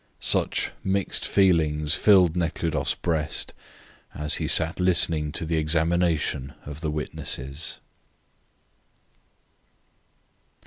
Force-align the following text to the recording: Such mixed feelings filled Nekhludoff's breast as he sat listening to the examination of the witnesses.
Such 0.19 0.71
mixed 0.83 1.27
feelings 1.27 1.93
filled 1.93 2.35
Nekhludoff's 2.35 2.95
breast 2.95 3.53
as 4.15 4.37
he 4.41 4.47
sat 4.47 4.79
listening 4.79 5.31
to 5.33 5.45
the 5.45 5.57
examination 5.57 6.55
of 6.65 6.81
the 6.81 6.89
witnesses. 6.89 7.77